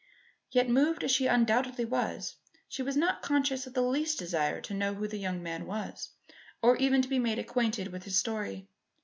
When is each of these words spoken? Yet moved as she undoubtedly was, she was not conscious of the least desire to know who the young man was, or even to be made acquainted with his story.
Yet 0.49 0.67
moved 0.67 1.03
as 1.03 1.11
she 1.11 1.27
undoubtedly 1.27 1.85
was, 1.85 2.35
she 2.67 2.81
was 2.81 2.97
not 2.97 3.21
conscious 3.21 3.67
of 3.67 3.75
the 3.75 3.83
least 3.83 4.17
desire 4.17 4.59
to 4.59 4.73
know 4.73 4.95
who 4.95 5.07
the 5.07 5.19
young 5.19 5.43
man 5.43 5.67
was, 5.67 6.09
or 6.59 6.75
even 6.77 7.03
to 7.03 7.07
be 7.07 7.19
made 7.19 7.37
acquainted 7.37 7.89
with 7.89 8.05
his 8.05 8.17
story. 8.17 8.67